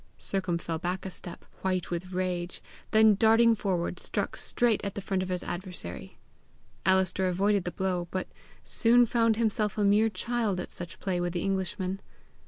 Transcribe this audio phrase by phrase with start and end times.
[0.17, 4.99] Sercomhe fell back a step, white with rage, then darting forward, struck straight at the
[5.01, 6.17] front of his adversary.
[6.87, 8.27] Alister avoided the blow, but
[8.63, 12.01] soon found himself a mere child at such play with the Englishman.